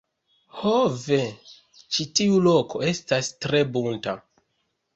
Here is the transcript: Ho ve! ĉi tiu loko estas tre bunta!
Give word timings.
Ho 0.61 0.71
ve! 1.01 1.19
ĉi 1.97 2.07
tiu 2.21 2.41
loko 2.47 2.83
estas 2.95 3.31
tre 3.47 3.65
bunta! 3.77 4.19